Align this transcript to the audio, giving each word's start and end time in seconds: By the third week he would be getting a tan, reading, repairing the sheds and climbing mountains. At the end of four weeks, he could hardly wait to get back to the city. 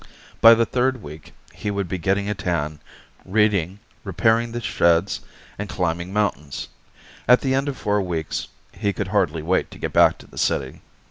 By 0.41 0.55
the 0.55 0.65
third 0.65 1.03
week 1.03 1.31
he 1.53 1.69
would 1.69 1.87
be 1.87 1.99
getting 1.99 2.27
a 2.27 2.33
tan, 2.33 2.79
reading, 3.23 3.77
repairing 4.03 4.51
the 4.51 4.59
sheds 4.59 5.19
and 5.59 5.69
climbing 5.69 6.11
mountains. 6.11 6.69
At 7.27 7.41
the 7.41 7.53
end 7.53 7.69
of 7.69 7.77
four 7.77 8.01
weeks, 8.01 8.47
he 8.71 8.93
could 8.93 9.09
hardly 9.09 9.43
wait 9.43 9.69
to 9.69 9.77
get 9.77 9.93
back 9.93 10.17
to 10.17 10.25
the 10.27 10.39
city. 10.39 10.81